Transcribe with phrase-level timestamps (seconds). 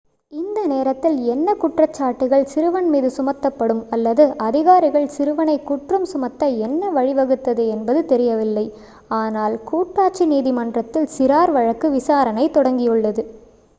[0.31, 8.01] இந்த நேரத்தில் என்ன குற்றச்சாட்டுகள் சிறுவன் மீது சுமத்தப்படும் அல்லது அதிகாரிகள் சிறுவனைக் குற்றம் சுமத்த என்ன வழிவகுத்தது என்பது
[8.05, 8.65] தெரியவில்லை
[9.17, 13.25] ஆனால் கூட்டாட்சி நீதிமன்றத்தில் சிறார் வழக்கு விசாரணை தொடங்கியுள்ளது